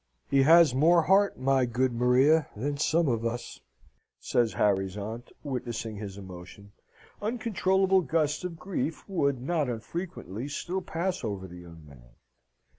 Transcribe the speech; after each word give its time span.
"He 0.31 0.41
has 0.41 0.73
more 0.73 1.03
heart, 1.03 1.37
my 1.37 1.67
good 1.67 1.93
Maria, 1.93 2.47
than 2.55 2.77
some 2.77 3.07
of 3.07 3.23
us!" 3.23 3.59
says 4.19 4.53
Harry's 4.53 4.97
aunt, 4.97 5.31
witnessing 5.43 5.97
his 5.97 6.17
emotion. 6.17 6.71
Uncontrollable 7.21 8.01
gusts 8.01 8.43
of 8.43 8.57
grief 8.57 9.07
would, 9.07 9.39
not 9.39 9.69
unfrequently, 9.69 10.47
still 10.47 10.81
pass 10.81 11.23
over 11.23 11.45
our 11.45 11.53
young 11.53 11.85
man. 11.85 12.15